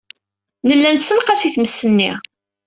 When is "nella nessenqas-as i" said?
0.67-1.49